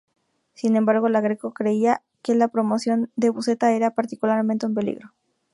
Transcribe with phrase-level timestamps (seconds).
[0.55, 5.11] Sin embargo, los Greco creían que la promoción de Buscetta era particularmente un peligro.